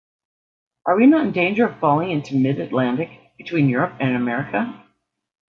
Are 0.87 0.95
we 0.97 1.05
not 1.05 1.27
in 1.27 1.31
danger 1.31 1.67
of 1.67 1.79
falling 1.79 2.09
into 2.09 2.33
mid-Atlantic 2.33 3.11
between 3.37 3.69
Europe 3.69 3.97
and 3.99 4.15
America? 4.15 4.83